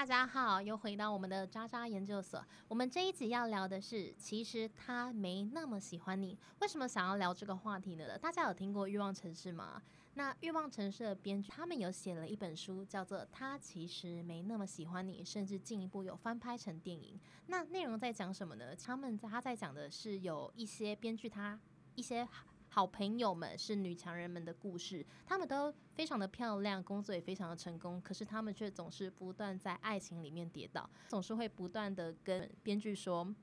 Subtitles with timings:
[0.00, 2.42] 大家好，又回到我们的渣渣研究所。
[2.68, 6.38] 我们这一集要聊的是，其实他没那么喜欢你。
[6.60, 8.16] 为什么想要聊这个话题呢？
[8.16, 9.82] 大家有听过《欲望城市》吗？
[10.14, 17.20] 那《欲望城市》的编剧他们有写了一本书，叫做《他其实没那么喜欢你》，甚至进一步有翻拍成电影。
[17.48, 18.74] 那内容在讲什么呢？
[18.74, 21.60] 他们在他在讲的是有一些编剧他
[21.94, 22.26] 一些。
[22.72, 33.34] 好朋友们是女强人们的故事，她们都非常的漂亮，工作也非常的成功，可是她们却总是不断在爱情里面跌倒，总是会不断的跟编剧说，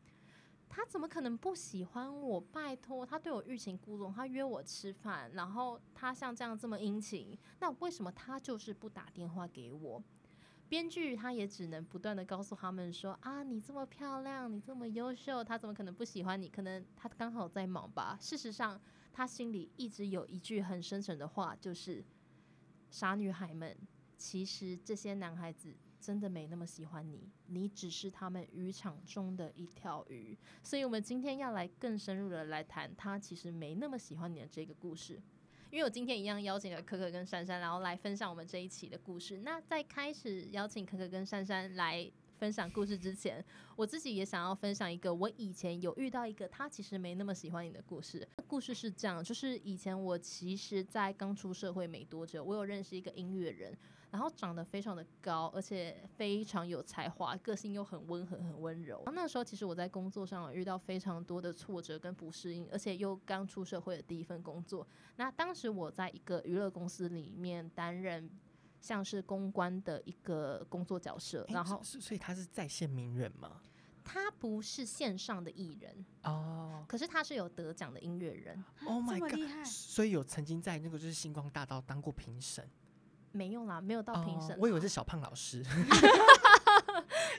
[0.70, 2.40] 他怎么可能不喜欢我？
[2.40, 10.02] 拜托，他对我欲擒故纵，他约我吃饭，然后他像这样这么殷勤，那为什么他就是不打电话给我？
[10.70, 16.48] 编剧他也只能不断的告诉他们说啊，你这么漂亮，你这么优秀，他怎么可能不喜欢你？
[16.48, 18.18] 可能他刚好在忙吧。
[18.22, 18.80] 事实上。
[19.12, 22.04] 他心里一直有一句很深沉的话，就是
[22.92, 23.76] “傻女孩们，
[24.16, 35.22] 其实这些男孩子真的没那么喜欢你，你只是他们渔场中的一条鱼。”所以，我们今天要来更深入的来谈他其实没那么喜欢你的这个故事。
[35.70, 39.40] 因为我今天一样邀请了可可跟珊珊，然后来分享我们这一期的故事。
[39.40, 42.12] 那在开始邀请可可跟珊珊来。
[42.38, 43.44] 分享故事之前，
[43.76, 48.28] 我自己也想要分享一个我以前有遇到一个他其实没那么喜欢你的故事。
[48.48, 53.76] 故事是这样，就是以前我其实，在刚出社会没多久，我有认识一个音乐人，
[54.12, 59.02] 然后长得非常的高，而且非常有才华，个性又很温和、很温柔。
[59.12, 64.88] 那时候其实我在工作上遇到非常多的挫折跟不适应，而且又刚出社会的第一份工作。
[65.16, 68.30] 那当时我在一个娱乐公司里面担任。
[68.82, 73.62] 像是公关的一个工作角色，然后所以他是在线名人吗？
[74.04, 78.64] 他不是线上的艺人哦，可是他是有得奖的音乐人。
[78.86, 79.66] Oh my god！
[79.66, 82.66] 所以有曾经在那个就是星光大道当过评审？
[83.34, 84.58] 没用啦，没有到评审。
[84.60, 85.62] 我以为是小胖老师。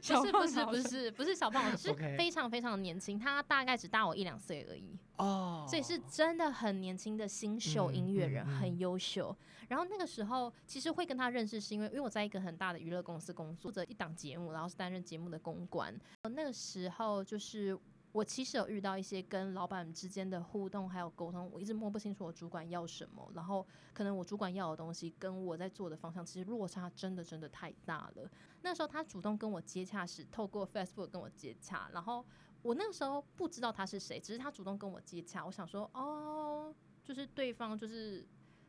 [0.09, 9.37] 不是不是不是不是小胖老师，是非常非常年轻，他大概只大我一两岁而已哦，所以是真的很年轻的新秀音乐人，很优秀。
[9.69, 15.95] 然后那个时候其实会跟他认识，是因为因为我在一个很大的娱乐公司工作，负责一档节目，然后是担任节目的公关。
[16.23, 17.79] 那个时候就是。
[18.19, 28.29] 我其实有遇到一些跟老板之间的互动还有沟通，我一直摸不清楚我主管要什么，然后可能我主管要的东西跟我在做的方向其实落差真的真的太大了。
[28.63, 32.27] 那时候他主动跟我接洽时，透过 Facebook 跟我接洽，然后
[32.61, 36.75] 我那个时候不知道他是谁，只是他主动跟我接洽，我想说哦，
[37.05, 38.27] 就是对方就是。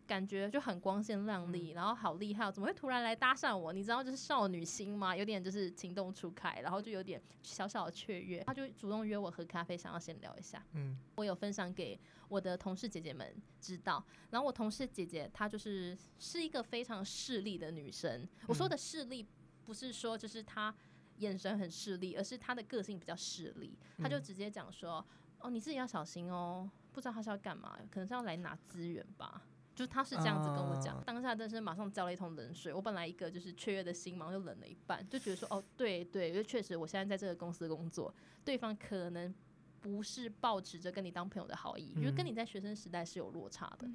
[0.09, 3.71] 感觉就很光鲜亮丽，然后好厉害，怎么会突然来搭讪我？
[3.71, 5.15] 你知道就是少女心吗？
[5.15, 8.43] 有点就是情窦初开，然后就有点小小的雀跃。
[8.43, 10.65] 他就主动约我喝咖啡，想要先聊一下。
[10.73, 14.03] 嗯，我有分享给我的同事姐姐们知道。
[14.31, 18.27] 然后我同事姐姐她就是是一个非常势利的女生。
[18.47, 19.23] 我说的势利
[19.63, 20.73] 不是说就是她
[21.17, 23.77] 眼神很势利，而是她的个性比较势利。
[23.99, 25.05] 她就直接讲说
[25.39, 29.43] ：“哦，你自己要小心哦，不知道他是要干嘛，可能是要来拿资源吧。”
[29.79, 32.73] 就他是这样子跟我讲，当下真是马上浇了一桶冷水。
[32.73, 38.13] 我本来一个就是雀跃的心，马上就冷了一半，就觉得说，哦，对对，因为确实我现在在这个公司工作，
[38.43, 39.33] 对方可能
[39.79, 43.87] 不是抱持着跟你当朋友的好意，因为跟你在学生时代是有落差的。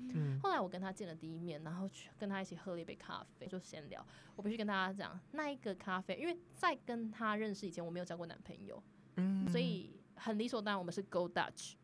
[0.42, 4.02] 后来我跟他见了第一面，然后去跟他一起喝了一杯咖啡，就闲聊。
[4.36, 8.82] 我必须跟大家讲，那一个咖啡，因为在跟他认识以前，我没有交过男朋友，
[9.16, 11.74] 嗯，所以很理所当然，我们是 Go Dutch。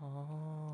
[0.00, 0.67] 哦，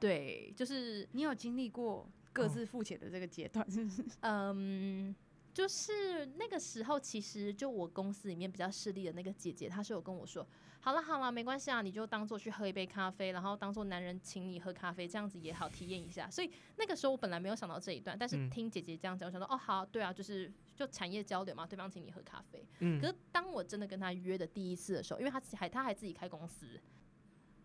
[0.00, 4.04] 对，就是你有经历过各自付钱的这个阶段，是不是？
[4.22, 5.14] 嗯，
[5.52, 10.46] 就是那个时候，其实就我公司里面比较势利的那个姐姐，她是有跟我说，
[10.80, 16.30] 好了好了，没关系啊，你就当做去喝一杯咖啡，然后当做男人请你喝咖啡，这样子也好，体验一下。
[16.30, 22.64] 所以那个时候我本来没有想到这一段，但是听姐姐这样讲，我想说，哦，好，对啊，就是就产业交流嘛，对方请你喝咖啡。
[22.78, 26.80] 嗯，可是当我真的跟他约的第一次的时候，因为他还他还自己开公司。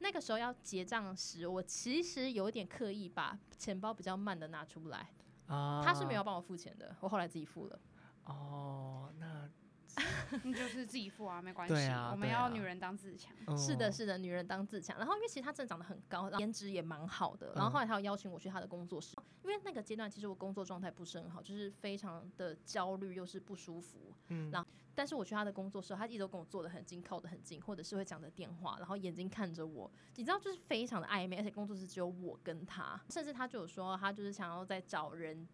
[0.03, 5.09] 那个时候要结账时，我其实有点刻意把钱包比较慢的拿出来。
[5.47, 7.79] 啊，他是没有帮我付钱的，我后来自己付了。
[8.25, 9.49] 哦，那。
[10.43, 11.73] 你就是自己付啊，没关系。
[12.11, 13.31] 我们要女人当自强。
[13.57, 14.97] 是的，是的，女人当自强。
[14.97, 17.53] 然后因为其实他真的长得很高，颜值也蛮好的。
[17.55, 24.13] 然后后来他邀请我去他的工作室，因为那个阶段其实我工作状态不是很好，就是非常的焦虑，又是不舒服。
[24.29, 24.49] 嗯。
[24.51, 31.37] 然后，但是我去他的工作室，他一直都跟我坐得很近，靠得很近，或者是会讲着电话，然后眼睛看着我，你知道，就是非常的暧昧。
[31.37, 35.47] 而且工作室只有我跟他，甚至他就有说，他就是想要再找人。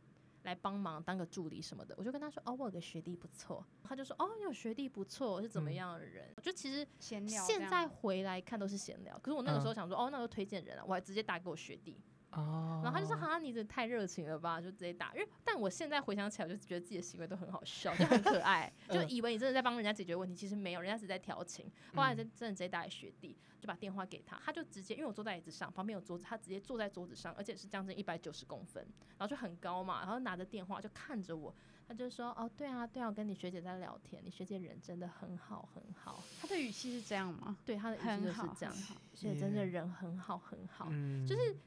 [0.43, 9.17] 来帮忙当个助理什么的，我就跟他说：“哦，我有个学弟不错。”他就说：“哦，有学弟不错，是怎么样的人？”就其实闲聊，现在回来看都是闲聊。
[9.19, 11.99] 可是我那个时候想说：“哦，那就推荐人啊！”我还直接打给我学弟，
[12.31, 15.11] 哦，然后他就说：“哈你这太热情了吧？”就直接打。
[15.13, 21.65] 因为但我现在回想起来，我就觉得自己的行为都很好笑，就很可 爱，就以为你真的在帮人家解决问题，其实没有，人家只是在调情。
[21.95, 28.85] 后来真真的直接打给学弟，就把电话给他，他就直接因为我坐在椅子上，旁边有桌子，他直接坐在桌子上，而且是将近一百九十公分，
[29.17, 31.53] 然后就很高嘛，然后拿着电话就看着我。
[31.87, 37.57] 他就说：“哦，对啊，对啊，我跟你学姐在聊天，你学姐人真的很好，很好。”他的语气是这样吗？
[37.65, 38.75] 对，他的语气就是这样。
[39.15, 40.85] 学姐真的人很好，很好。
[41.27, 41.57] 就是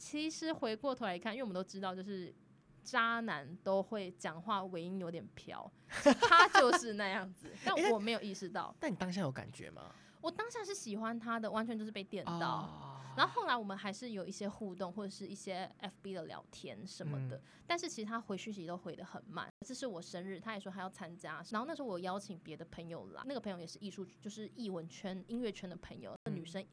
[0.00, 2.34] 其实回过头来看，因为我们都知道，就是
[2.82, 7.52] 渣男都会讲话尾音有点飘，他就是那样子。
[7.62, 8.74] 但我没有意识到。
[8.80, 9.94] 但你当下有感觉吗？
[10.22, 12.96] 我当下是喜欢他的，完全就是被电到。
[13.16, 17.38] 然后后来我们还是有一些互动，或者是一些 FB 的聊天什么的。
[17.66, 19.48] 但是其实他回讯息都回的很慢。
[19.66, 21.44] 这是我生日，他也说他要参加。
[21.50, 26.14] 然后那时候我邀请别的朋友来，那个朋友也是艺术，就是艺文圈、音乐圈的朋友。
[26.24, 26.64] 那女生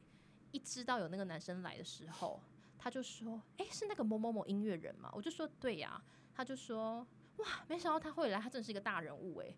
[0.52, 2.40] 一知道有那个男生来的时候，
[2.88, 6.02] 他就说：“哎，是那个某某某音乐人吗？”我就说：“对呀。”
[6.34, 7.06] 他就说
[7.36, 9.54] ：“哇，没想到他会来，他真的是一个大人物哎，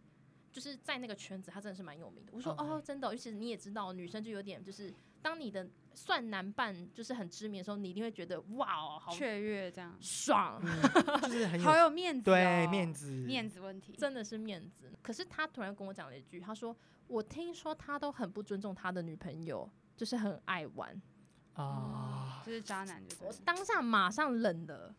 [0.50, 4.92] 就是在那个圈子，他真的是蛮有名的。”我说：“哦，真的，其实你也知道，女生就有点就是。”
[5.22, 10.58] 当你的算男伴就是很知名的时候，你一定会觉得哇哦，好雀跃这样，爽，
[11.22, 14.90] 就是很 好有面子，对面子，面子问题，真的是面子。
[15.02, 16.74] 可是他突然跟我讲了一句，他说
[17.06, 20.98] ：“我听说他都很不尊重他的女朋友，就是很爱玩
[21.52, 22.09] 啊，
[22.44, 24.94] 就是渣男。”我当下马上冷了，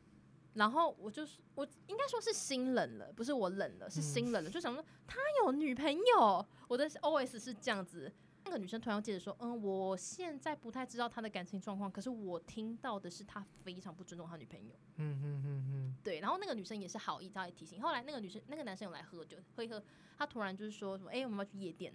[0.54, 8.12] 然后我就是我应该说是心冷了，不是我冷了，是心冷了，就想说他有女朋友，我的 OS 是这样子。
[8.44, 16.20] 那个女生突然接着说：“嗯，我现在不太知道他的感情状况，可是我听到的是他非常不尊重他女朋友。”嗯嗯嗯嗯，对。
[16.20, 17.80] 然后那个女生也是好意在提醒。
[17.80, 19.82] 后来那个女生那个男生有来喝酒，喝一喝，
[20.18, 21.94] 他突然就是说什么：“哎，我们要去夜店。”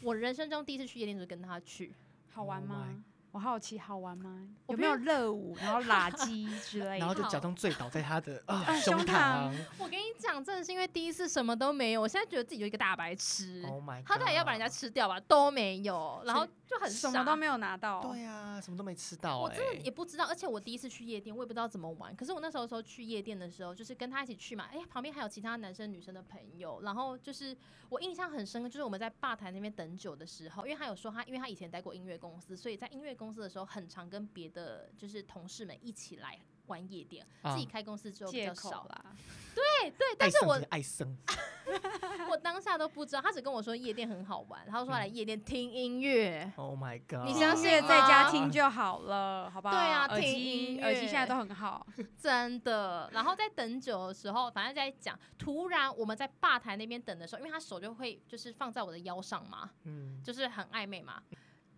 [0.00, 1.92] 我人生中第一次去夜店就是跟他去，
[2.30, 2.88] 好玩吗？
[3.30, 4.46] 我好奇好玩吗？
[4.68, 8.42] 有没有热舞，然后 拉鸡之类，然后就假装醉倒在他的
[8.82, 9.52] 胸膛。
[9.78, 13.62] 我跟你讲，真的是因为第一次什么都没有，我现在觉得自己就一个大白痴。
[13.68, 14.02] Oh my！
[14.04, 15.20] 他到底要把人家吃掉吧？
[15.20, 18.00] 都没有，然后就很什么都没有拿到。
[18.02, 19.40] 对呀，什么都没吃到。
[19.40, 22.14] 我真的也不知道，而且我第一次去夜店，我也不知道怎么玩。
[22.14, 24.68] 可是我那时候时候去夜店的时候，就是跟他一起去嘛。
[24.72, 27.56] 哎，旁边还有其他男生女生的朋友，然后就是
[27.88, 33.88] 我印象很深刻，就是我们在吧台那边等酒的时候，因为他有说他，因为他以前待过音乐公司，所以在音乐公司的时候很。
[33.88, 36.38] 常跟别的就是同事们一起来
[36.68, 39.04] 玩夜店，自己开公司之后比较少啦。
[39.54, 41.18] 对对，但是我爱生，
[42.30, 46.52] 我当下都不知道，他只跟我说夜店很好玩，他说来夜店听音乐。
[46.54, 47.26] Oh my god！
[47.26, 49.74] 你相信在家听就好了，好不好？
[49.74, 51.84] 对啊，耳机耳机现在都很好，
[52.16, 53.10] 真的。
[53.12, 61.20] 然后在等酒的时候，反正在讲，突然我们在吧台那边等的时候，因为他手就会就是放在我的腰上嘛，嗯，就是很暧昧嘛。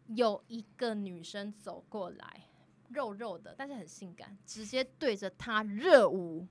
[0.08, 2.42] 有一个女生走过来，
[2.90, 6.46] 肉肉的，但是很性感，直接对着他热舞。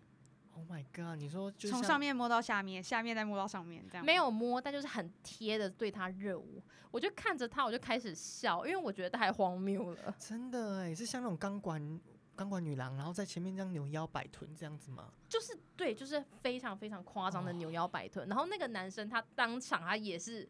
[0.54, 1.18] Oh my god！
[1.18, 6.62] 你说从上面摸到下面，下面再摸到上面，这样没有摸，但就是很贴的对他热舞。
[6.92, 10.14] 我就看着他，我就开始笑，因为我觉得太荒谬了。
[10.20, 12.00] 真的哎，是像那种钢管
[12.36, 15.14] 钢管女郎，然后在前面这样扭腰摆臀这样子吗？
[15.30, 18.28] 就是对，就是非常非常夸张的扭腰摆臀。
[18.28, 20.50] 然后那个男生他当场他也是。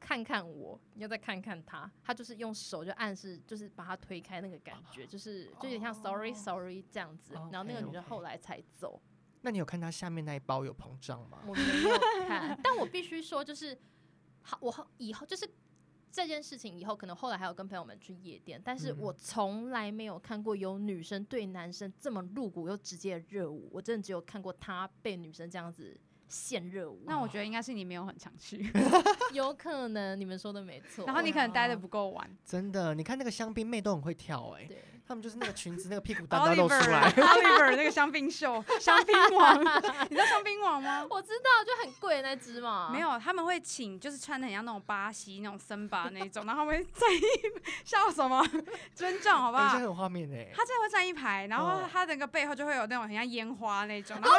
[0.00, 7.34] 看看我，你要再看看他，他就是用手就暗示，就是把他推开那个感觉，就是就有点像 sorry sorry 这样子。
[7.34, 9.00] 然后那个女生后来才走。
[9.42, 11.42] 那你有看他下面那一包有膨胀吗？
[11.46, 13.78] 我没有看， 但我必须说，就是
[14.42, 15.46] 好，我以后就是
[16.10, 25.98] 这件事情以后可能后来还有跟朋友们去夜店，但是我从来没有看过有女生对男生这么露骨又直接的热舞，我真的只有看过他被女生这样子。
[26.34, 28.68] 现热舞，那我觉得应该是你没有很常去，
[29.32, 31.06] 有可能你们说的没错。
[31.06, 34.68] 然后你可能待的不够晚，真的，你看那个香槟妹都很会跳哎。
[35.06, 37.12] 他们就是那个裙子，那个屁股 蛋都露出来。
[37.12, 41.04] Oliver 那个香槟秀，香槟王，你知道香槟王吗？
[41.10, 42.88] 我知道，就很贵那只嘛。
[42.90, 47.20] 没有，他们会请，就是穿的很像那种巴西那种森巴那种，然后会站一
[47.84, 48.42] 笑什么？
[48.94, 49.78] 尊重好不好？
[49.78, 50.50] 有画面哎。
[50.56, 54.30] 他真的会站一排，然后他整个背后就会有那种很像烟花那种，然后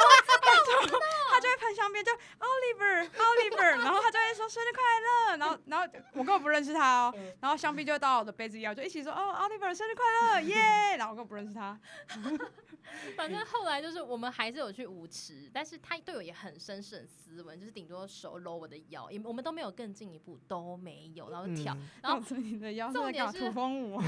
[1.30, 10.04] 他就会喷香槟，就 Oliver，Oliver， 然后他就会说生日快乐，然后然后我根本不认识他哦，然后香槟就会到我的杯子里，就一起说哦 Oliver 生日快
[10.34, 10.56] 乐，耶。
[10.56, 11.78] 耶，然后我根本不认识他。
[13.16, 24.06] 反正后来就是我们还是有去舞池，但是他对我也很绅士、很斯文，就是顶多手搂我的腰，也我们都没有更进一步，都没有，然后跳，然后你的腰重点是土风舞，福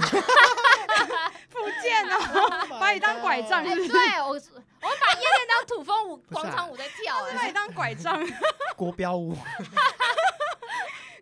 [1.83, 3.73] 建哦，把你当拐杖，对
[4.21, 8.25] 我，我把夜店当土风舞、广场舞在跳，把你当拐杖，
[8.76, 9.37] 国标舞。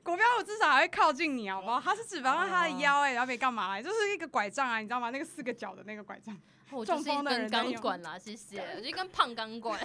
[0.02, 1.80] 国标舞至少还会靠近你，好不好？
[1.80, 5.10] 他是只绑到他的腰、哎，然后没干嘛、哎就是一个拐杖啊，你知道吗？
[5.10, 6.36] 那个四个角的那个拐杖。
[6.70, 9.78] 我就是一中风的钢管啦，谢谢，我就一根胖钢管。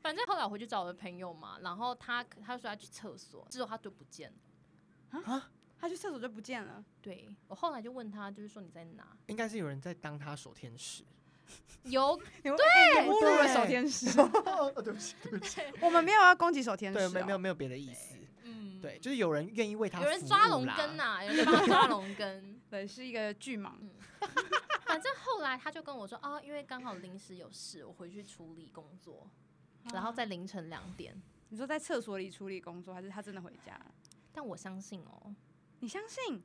[0.00, 5.22] 反正后来我回去找我的朋友嘛，然后他他说要去厕所，之后他就不见了。
[5.22, 6.82] 啊，他去厕所就不见了。
[7.02, 9.04] 对我后来就问他，就是说你在哪？
[9.26, 11.04] 应该是有人在当他守天使。
[11.84, 14.08] 有你对，侮辱了守天使。
[14.20, 18.16] 哦，对不起，对不起， 我们没有要攻击守天使、没没有没有别的意思。
[18.42, 22.60] 嗯，对，就是有人愿意为他有人抓龙根呐、有人帮他抓龙根。
[22.70, 23.70] 对，是一个巨蟒。
[24.86, 29.28] 反正后来他就跟我说，哦，因为刚好临时有事，我回去处理工作，
[29.92, 31.20] 然后在凌晨两点。
[31.50, 33.86] 你说在厕所里处理工作，还是他真的回家了？
[34.32, 35.34] 但我相信哦，
[35.80, 36.42] 你相信？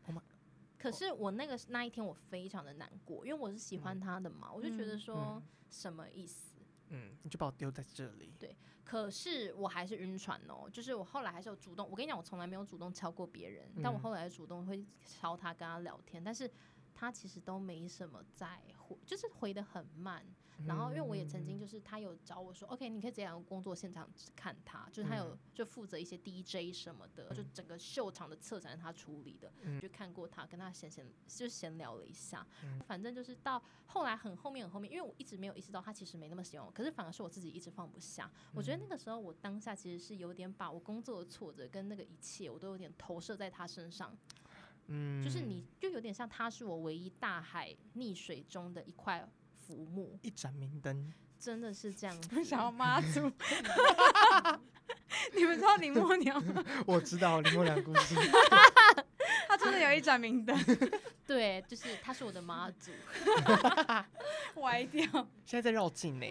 [0.79, 5.43] 可是我那个那一天我非常的难过，因为我是喜欢他的嘛，我就觉得说嗯。
[5.69, 6.55] 什么意思？
[6.87, 8.33] 嗯，你就把我丢在这里。
[8.39, 14.01] 对可是我还是晕船哦，就是我后来还是有主动，我跟你讲，我从来没有主动敲过别人，但我嗯。
[14.01, 16.49] 后来主动会敲他跟他聊天，但是
[16.99, 20.25] 他其实都没什么在回，就是回的很慢。
[20.67, 21.59] 然后因为我也曾经嗯。
[21.59, 25.39] 就是他有找我说，OK，你可以直接来工作现场看他，就是他有嗯。
[25.53, 29.79] 就负责一些 DJ 什么的，就整个秀场的策展是他处理的，嗯。
[29.79, 32.77] 就看过他跟他闲闲就闲聊了一下，嗯。
[32.81, 38.29] 反正就是到后来很后面很后面，因为我一直没有意识到他其实没那么喜欢我，可是反而是我自己一直放不下。
[38.53, 44.13] 我觉得那个时候我当下其实是有点把我工作的挫折跟那个一切我都有点投射在他身上，
[44.91, 53.31] 嗯就是你就有点像他是我唯一大海溺水中的一块浮木，一盏明灯，真的是这样 想要妈 祖。
[55.35, 56.63] 你们知道林默娘吗？
[56.87, 58.15] 我知道林默娘故事。
[59.47, 60.57] 她真的有一盏明灯，
[61.25, 62.91] 对，就是他是我的妈祖，
[64.61, 65.03] 歪掉。
[65.45, 66.25] 现在在绕境呢？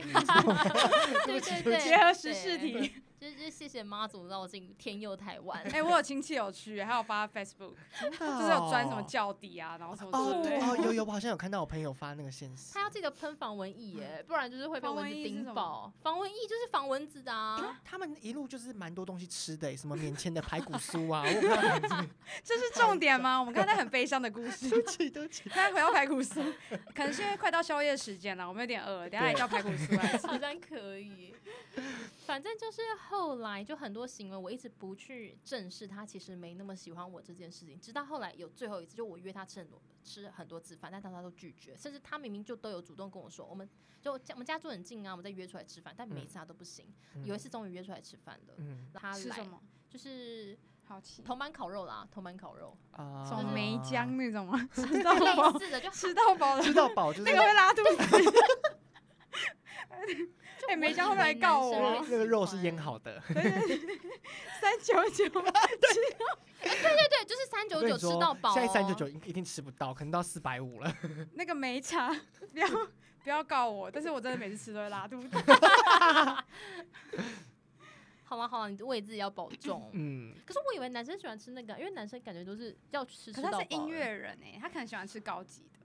[1.27, 3.03] 对对对，结合时事题。
[3.21, 5.61] 就是就是谢谢妈祖绕境天佑台湾。
[5.73, 10.43] 哎、我有亲戚有去，还有发 Facebook，真的 就是有钻什么哦教底啊，然后什么。
[10.43, 12.83] 对哦，有有， 我好像有看到我朋友发那个现实他。
[12.83, 15.93] 要记得喷防蚊液耶，不然就是会被蚊子叮爆。
[16.01, 17.81] 防蚊液就是防蚊子的啊。
[17.85, 21.25] 他们一路就是蛮多东西吃的，什么免签的排骨酥啊，
[22.45, 23.41] 这是重点吗？
[23.41, 24.69] 我们刚才很悲伤的故事。
[24.71, 25.43] 对不起，对不起。
[25.45, 26.53] 现在回到排骨酥，
[26.95, 30.27] 可能现在快到宵夜时间了，我们有点饿了，等下也叫排骨酥来吃。
[30.27, 31.35] 好像可以，
[32.27, 43.69] 反正就是后来就很多行为，我一直不去正视他其实没那么喜欢我这件事情，直到后来有最后一次，就我约他吃很多吃很多次饭，但他他都拒绝，甚至他明明就都有主动跟我说，我们
[44.01, 46.87] 就我们家住很近啊，我们再约出来吃饭，但每一次他都不行。
[47.25, 49.61] 有一次终于约出来吃饭了，嗯他来吃什么？
[49.89, 51.23] 就是好奇。
[51.23, 54.69] 铜板烤肉啦，铜板烤肉，啊什么梅浆那种吗？
[54.75, 58.33] 吃 类到饱，似的就吃到饱了 吃到饱就是那个会拉肚子。
[60.69, 62.05] 哎，梅浆会不会来告我？
[62.09, 63.21] 那个肉是腌好的。
[64.61, 65.41] 三九九， 对
[66.61, 70.95] 对对，就是三九九吃到饱、哦，现在三九九一定吃不到，可能到四百五了。
[71.35, 72.15] 那个梅茶，
[72.53, 72.69] 不要
[73.23, 75.29] 不要告我，但是我真的每次吃都会拉肚子。
[78.25, 79.91] 好了好了，你为自己要保重。
[79.95, 85.78] 嗯，可是我以为男生喜欢吃那个，因为男生感觉都是要吃吃可到他是音乐人哎，他可能喜欢吃高级的。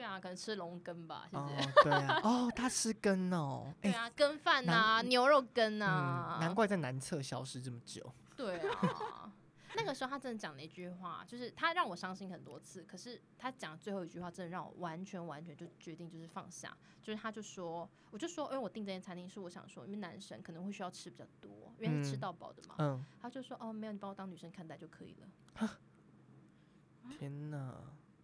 [0.00, 8.10] 对啊，可能吃龙根吧，是不哦是？， 对啊，哦，他吃根哦，哎，对啊，羹饭难啊，牛肉羹嗯，啊，难怪在南侧消失这么久。
[8.34, 9.30] 对啊。
[9.76, 25.68] 那个时候他真的讲了一句话，就是他让我伤心很多次，可是他讲最后一句话真的让我完全完全就决定就是放下，就是他就说，我就说，因为我订这间餐厅是我想说，因为男生可能会需要吃比较多，因为是吃嗯到饱的嘛，嗯，他就说哦没有，你把我当女生看待就可以了。
[27.18, 27.74] 天哪，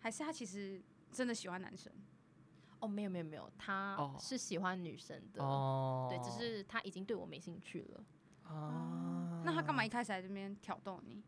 [0.01, 0.81] 还是他其实
[1.13, 1.93] 真的喜欢男生？
[2.79, 8.05] 哦没有没有没有，他哦是喜欢女生的，哦，对，只是他已经对我没兴趣了。
[8.45, 11.23] 啊，那他干嘛一开始在这边挑逗你？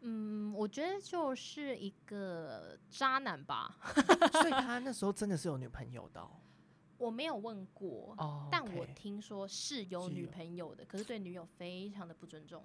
[0.00, 3.78] 嗯，我觉得就是一个渣男吧。
[4.32, 6.30] 所以他那时候真的是有女朋友的哦。
[6.98, 12.64] 我没有问过，哦，但我听说是有女朋友的，可是对女友非常的不尊重。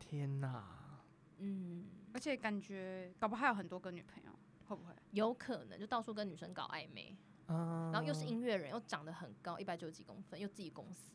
[0.00, 1.00] 天哪，
[1.38, 4.30] 嗯，而且感觉搞不好还有很多个女朋友，
[4.66, 4.92] 会不会？
[5.10, 7.16] 有可能就到处跟女生搞暧昧，
[7.48, 11.12] 嗯，然后又是音乐人，又长得很高，一百九十几公分，又自己公司。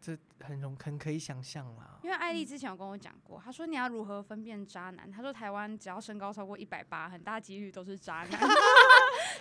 [0.00, 2.00] 这很容很可以想象啦。
[2.02, 5.10] 因为艾丽之前有跟我讲过，她说你要如何分辨渣男？
[5.10, 8.30] 她说台湾只要身高超过一百八，很大几率都是渣男。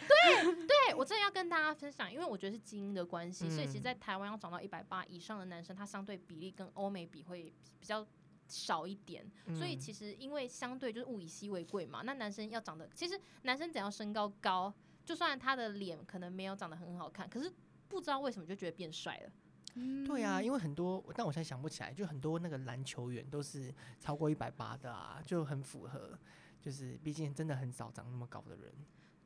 [0.10, 8.05] 对对我真的要跟大家分享，因为我觉得是基因的关系，所以其实，嗯在台湾要长到一百八以上的男生，他相对比例跟欧美比会比较
[8.50, 9.25] 少一点。
[9.56, 14.74] 所以嗯其实因为相对就是物以稀为贵嘛，那男生要长得，其实男生只要身高高，
[15.06, 17.50] 就算他的脸可能没有长得很好看，可是
[17.88, 19.32] 不知道为什么就觉得变帅了。
[20.06, 26.18] 对啊，因为为很多，但我现在想不起来，就很多那个篮球员都是超过一百八的啊，就很符合。
[26.62, 28.74] 就是毕竟真的很少长那么高的人。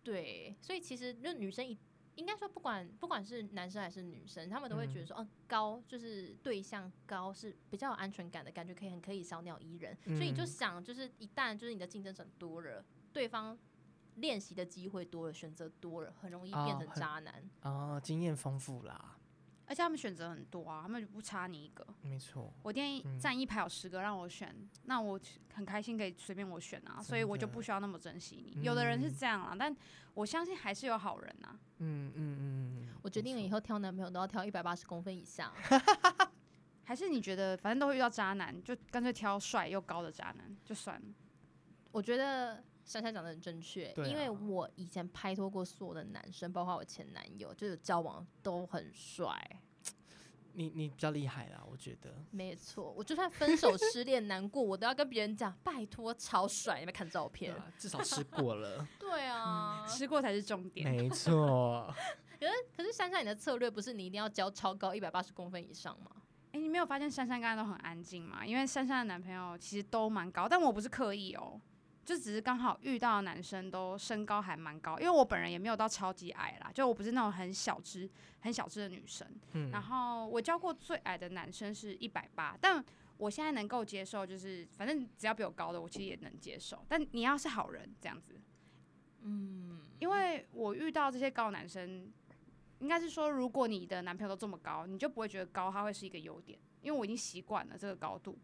[0.03, 1.75] 对，所以其实就女生一
[2.15, 9.97] 应该说不管不管是男生还是女生，他们都会觉得嗯说，哦、高就是对象高是比较有安全感的感觉，可以很可以小鸟依人。
[10.05, 13.57] 所以你就嗯想，就是一旦就是你的竞争者多了，对方
[14.15, 17.49] 练习的机会多了，选择多了，很容易变成渣男。
[17.61, 19.12] 啊，经验丰富啦，
[19.65, 21.85] 而且他们选择很多啊，他们就不差你一个。
[22.01, 22.53] 没错。
[22.63, 24.53] 我店嗯站一排有十个让我选，
[24.83, 25.19] 那我
[25.53, 28.63] 很开心可以随便我选啊，所以我就不需要那么珍惜你。
[28.63, 29.75] 有的人是嗯这样啊，但
[30.13, 31.57] 我相信还是有好人啊。
[31.79, 35.53] 嗯嗯嗯嗯，我决定了以后挑男朋友都要挑一百八十公分以上。
[36.85, 41.07] 还是你觉得反正都会遇到渣男，就干脆挑帅又高的渣男就算了。
[41.91, 49.33] 我觉得珊珊讲的很正确，对因为啊我以前拍拖过所有的男生，包括我前男友，就是交往都很帅。
[50.55, 52.13] 你你比较厉害啦，我觉得。
[52.29, 56.79] 没错，我就算分手、失恋、难过，我都要跟别人讲，拜托，超帅！
[56.79, 57.55] 你们看照片。
[57.55, 58.87] 啊，至少吃过了。
[58.99, 60.87] 对啊，吃过才是重点。
[60.87, 61.91] 没 错。
[62.39, 66.11] 可是可是珊珊，你的策略不是你一定要交超高一百八十公分以上吗？
[66.51, 68.45] 哎、你没有发现珊珊刚才都很安静吗？
[68.45, 71.59] 因为珊珊的男朋友其实都蛮高，但我不是刻意哦，
[72.05, 78.09] 就只是刚好遇到的男生都身高还蛮高，因为我本人也没有到超级矮啦，就我不是那种很小只、
[78.41, 79.27] 很小只的女生。
[79.53, 82.83] 嗯，然后我教过最矮的男生是一百八，但
[83.17, 86.83] 我现在能够接受，就是反正只要比我高的，我其实也能接受。
[86.89, 88.39] 但你要是好人这样子，
[89.21, 92.11] 嗯，因为我遇到这些高男生，
[92.79, 98.37] 应该是说，如果你的男朋友都这么高，你就不会觉得高他会是一个优点，因为我已经习惯了这个高度。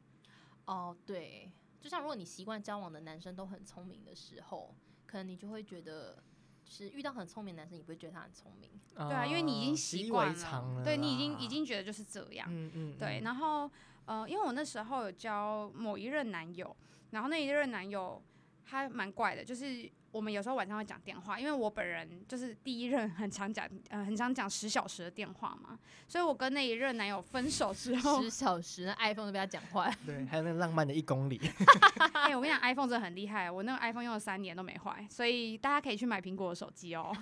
[0.66, 6.22] 哦，对，就像如果你习惯交往的男生都很聪明的时候，可能你就会觉得，
[6.64, 8.70] 就是遇到很聪明的男生，你不会觉得他很聪明。
[8.96, 11.48] 对对啊，因为你已经习惯为常了，对你已经已。
[11.48, 12.48] 经觉得就是这样。
[12.50, 13.70] 嗯嗯，对，嗯然后
[14.06, 16.76] 呃，因为我那时候有交某一任男友，
[17.12, 18.22] 然后那一任男友
[18.64, 29.96] 他蛮怪的，就是我们有时候晚上会讲电话，因为我本人就是第一任很常讲呃很常讲十小时的电话嘛，所以我跟那一任男友分手之后十，小时，那 iPhone 都被他讲坏。
[30.06, 31.40] 对， 还有那个浪漫的一公里。
[32.14, 37.16] 哎、我跟你讲，iPhone 真的很厉害，我那个 iPhone 用了三年都没坏，所以大家可以去买苹果的手机哦。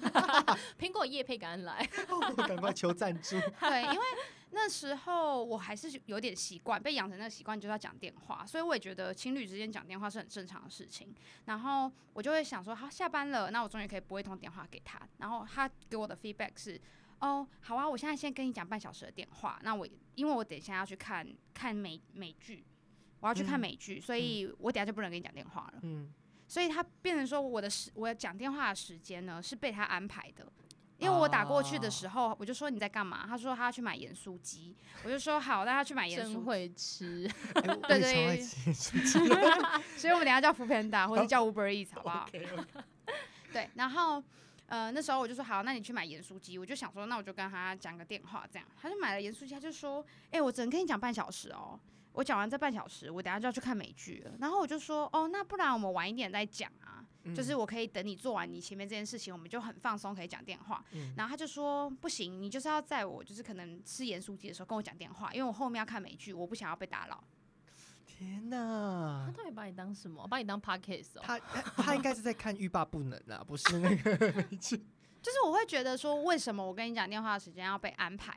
[0.80, 1.90] 苹果叶配赶快来，
[2.48, 3.40] 赶快求赞助。
[3.60, 4.06] 对，因为
[4.52, 11.14] 那时候我还是有点习惯，被养成那个习惯就是要讲电话，所以我也觉得情侣之间讲电话是很正常的事情。
[11.46, 15.00] 然后我就会想说，好，下班了，那我终于可以拨一通电话给他。
[15.18, 16.80] 然后他给我的 feedback 是，
[17.20, 19.60] 哦，好啊，我现在先跟你讲半小时的电话。
[19.64, 22.64] 那我因为我等一下要去看看美美剧，
[23.20, 25.80] 我要去看嗯美剧，所以我等下就不能跟你讲电话了。
[25.82, 26.14] 嗯，
[26.48, 30.52] 所以他变成说我的时我讲电话的时间呢是被他安排的。
[30.98, 33.26] 因为我打过去的时候，我就说你在干嘛？
[33.28, 37.30] 他说他要去买盐酥鸡，我就说好，那他去买盐酥真会吃。
[37.88, 38.42] 对对
[39.98, 42.28] 所以我们等下叫福片达或者叫 Uber Eats 好不好。
[43.54, 44.24] 对，然后
[44.66, 51.80] 呃那时候我就说好，那你去买盐酥鸡，我就想说那我就跟他讲个电话，这样他就买了盐酥鸡，他就说，哎、我只能跟你讲半小时哦，
[52.14, 54.32] 我讲完这半小时，我等下就要去看美剧了。
[54.40, 56.97] 然后我就说，哦，那不然我们晚一点再讲啊，
[57.36, 60.84] 就是嗯我可以等你做完你前面这件事情，我们就很放松可以讲电话。
[60.94, 67.24] 嗯然后他就说不行，你就是要在我就是可能吃盐酥鸡的时候跟我讲电话，因为我后面要看美剧，我不想要被打扰。
[68.06, 70.28] 天呐他，到底把你当什么？
[70.28, 71.22] 把你当 podcast 哦？
[71.24, 74.78] 他他他应该是在看欲罢不能啊，不是那个 美剧
[75.22, 78.34] 就是我会觉得说，为什么我跟你讲电话的时间要被安排？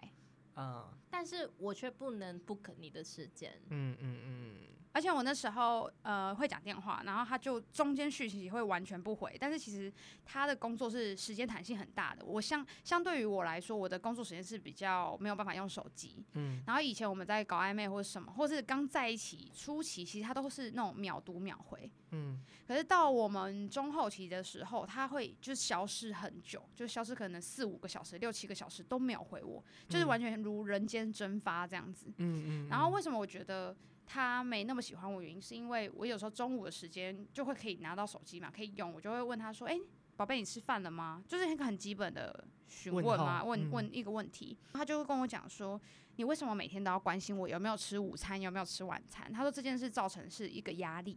[0.54, 0.90] 啊。
[1.12, 3.52] 但是我却不能 book 你的时间。
[3.68, 4.56] 嗯嗯嗯，
[4.92, 9.92] 而且我那时候呃会讲电话，然后他就中间讯息会完全不回，但是其实
[10.24, 12.24] 他的工作是时间弹性很大的。
[12.24, 16.24] 我相相对于我来说，我的工作时间是比较没有办法用手机。
[16.34, 21.90] 嗯然后以前我们在搞暧昧或者什么，或是刚在一起初期，其实他都是那种秒读秒回。
[22.12, 32.06] 嗯可是到我们中后期的时候，他会就是消失很久，就消失可能四五个小时、六七个小时都没有回我，就是嗯完全如人间蒸发这样子。
[32.18, 32.68] 嗯嗯。
[32.68, 33.76] 然后为什么我觉得
[34.12, 35.22] 他没那么喜欢我？
[35.22, 39.78] 原因是因为我有时候中午的时间就会可以拿到手机嘛，可以用，我就会问他说：“哎、
[40.16, 44.58] 宝贝，你吃饭了吗？”就是一个很基本的询问问嘛，问问一个问题。
[44.72, 45.80] 他就会跟我讲说
[46.16, 51.16] ：“你为什么每天都要关心我有没有吃午餐，有没有吃晚餐？”他说这件事造成是一个压力。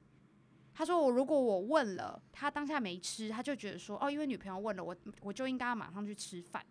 [0.75, 6.63] 他说：“我如果我问了，他当下没吃，他就觉得说，哦，因为女朋友问了我，我就应该要马上去吃饭。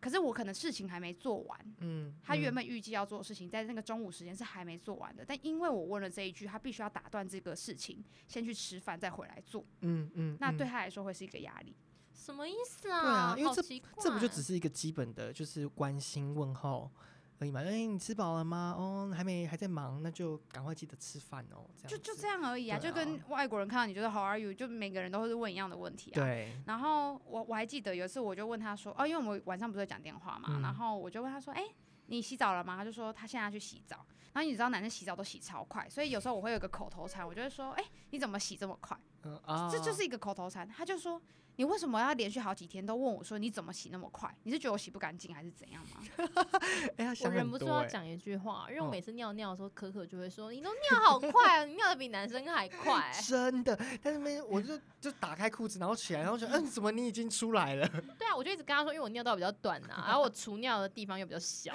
[0.00, 11.76] 可是我可能事情还没做完，嗯，他原嗯本预计要做的事情，在那个中午时间是还没做完的，但因为我问了这一句，他必须要打断这个事情，先去吃饭再回来做，嗯嗯，那对嗯他来说会是一个压力。
[12.12, 13.00] 什么意思啊？
[13.02, 13.62] 对啊因为这
[14.02, 16.90] 这不就只是一个基本的，就是关心问候，
[17.40, 17.60] 而已嘛。
[17.60, 18.74] 哎、你吃饱了吗？
[18.78, 21.66] 哦，还没，还在忙，那就赶快记得吃饭哦。
[21.76, 26.14] 这样就就这样而已啊，啊就跟外国人看到你就是 How are you，就每个人都会问一样的问题啊。
[26.14, 31.64] 对，然后我我还记得有一次，我就问他说，哦，因为我们晚上不是讲电话嘛，嗯然后我就问他说，哎、
[32.06, 32.76] 你洗澡了吗？
[32.76, 34.04] 他就说他现在要去洗澡。
[34.32, 38.96] 然后你知道男生洗澡都洗超快，所以有时候我会有一个口头禅，我就会说，哎、你怎么洗这么快？
[39.24, 40.68] 嗯啊，这就是一个口头禅。
[40.68, 41.20] 他就说，
[41.60, 44.34] 你为什么要连续好几天都问我说你怎么洗那么快？
[44.44, 46.00] 你是觉得我洗不干净还是怎样吗？
[46.96, 53.12] 我想忍不住要讲一句话，因为我哦每次尿尿的时候，可可就会说：“你都尿好快啊，你尿的比男生还快。
[53.28, 57.86] 真的，但是没，我就就打开裤子，然后起来，然后说，嗯，怎么你已经出来了？”
[58.18, 61.74] 对啊，我就一直跟他说，因为我尿道比较短啊、然后我除尿的地方又比较小。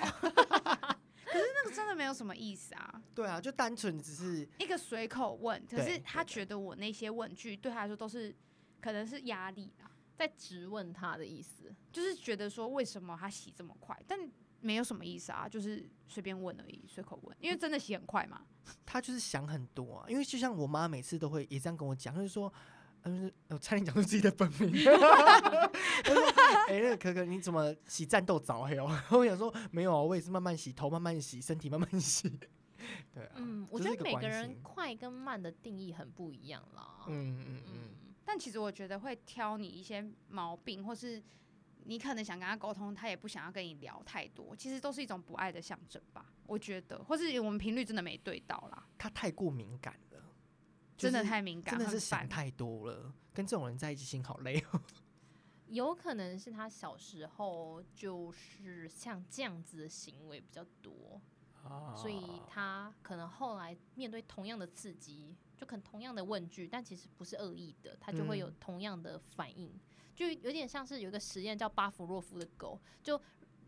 [1.28, 8.34] 可是那个真的没有什么意思啊，对啊，就单纯只是一个随口问，可是他觉得我那些问句对他来说都是
[8.86, 9.90] 可能是压力啦。
[10.16, 14.18] 在质问他的意思，就是觉得说为什么他洗这么快，但
[14.62, 18.46] 没有什么意思啊，就是随便问而已，随口问，因为真的洗很快嘛。
[18.86, 22.54] 他就是想很多啊，因为就像我妈每次都会也这样跟我讲，就是说，
[23.06, 24.72] 嗯，我差点讲出自己的本名，
[26.70, 28.88] 哎、那个可可你怎么洗战斗澡嘿哦？
[29.12, 32.30] 我想说没有啊，我也是慢慢洗，头慢慢洗，身体慢慢洗。
[33.14, 37.04] 对啊，嗯，我觉得每个人快跟慢的定义很不一样啦。
[37.08, 37.90] 嗯嗯嗯，嗯，
[38.26, 41.24] 但其实我觉得会挑你一些毛病，或是
[41.84, 46.34] 你可能想跟他沟通，他也不想要跟你聊太多，其实都是一种不爱的象征吧。
[46.48, 50.24] 我觉得，或是我们频率真的没对到啦，他太过敏感了，
[50.98, 52.00] 真的太敏感，真的是。
[52.00, 54.82] 想太多了，跟这种人在一起心好累哦。
[55.70, 61.20] 有可能是他小时候就是像这样子的行为比较多，
[61.96, 69.72] 所以他可能后来面对同样的刺激，就可能同样的问句，但其实不是恶意的，他就会有嗯同样的反应，
[70.16, 73.20] 就有点像是有一个实验叫巴甫洛夫的狗，就。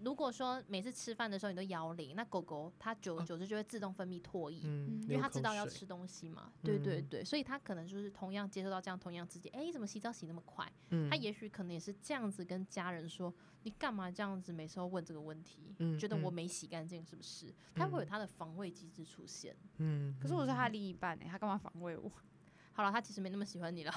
[0.04, 6.52] 如果说每次吃饭的时候你都摇铃，那狗狗它久而久之就会自动分泌唾液，嗯，因为它知道要吃东西嘛。
[6.64, 10.72] 对对嗯对，所以它可能就是同样接受到这样同样刺激，哎、怎么洗澡洗那么快？
[10.90, 13.34] 嗯他也许可能也是这样子跟家人说
[13.64, 15.76] ：“你干嘛这样子每次都问这个问题？
[15.80, 19.56] 嗯觉得我嗯没洗干净是不是？”他会有嗯他的防卫机制出现。
[19.78, 22.12] 嗯，可是我是他的嗯另一半呢、他干嘛防卫我？
[22.74, 23.92] 好了，他其实没那么喜欢你了。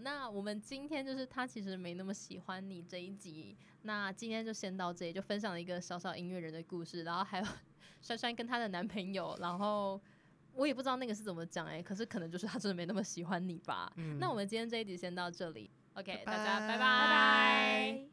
[0.00, 7.46] 那我们今天就是他其实没那么喜欢你这一集，那今天就先到这里，就分享了一个小小音乐人的故事，然后还有
[8.02, 10.00] 珊珊跟她的男朋友，然后
[10.54, 13.92] 我也不知道那个是怎么讲哎、可是可能就是他真的没那么喜欢你吧。
[13.96, 18.08] 嗯那我们今天这一集先到这里，OK，拜大家拜拜拜拜。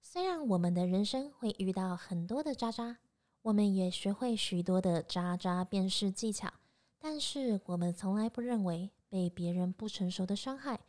[0.00, 2.98] 虽然我们的人生会遇到很多的渣渣，
[3.42, 6.52] 我们也学会许多的渣渣辨识技巧，
[6.98, 10.80] 但是我们从来不认为被别人不成熟的伤害，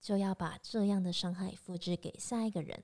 [0.00, 2.82] 就要把这样的伤害复制给下一个人。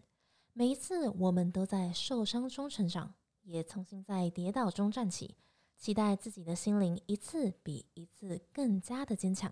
[0.53, 5.37] 每一次我们都在受伤中成长，也重新在跌倒中站起，
[5.77, 9.51] 期待自己的心灵一次比一次更加的坚强。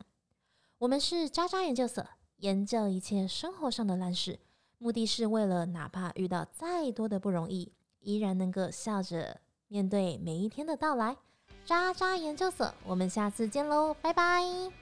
[0.78, 2.04] 我们是渣渣研究所，
[2.36, 4.38] 研究一切生活上的烂事。
[4.78, 11.16] 目的是为了哪怕遇到再多的不容易，依然能够笑着面对每一天的到来。
[11.64, 14.81] 渣渣研究所，我们下次见喽，拜拜。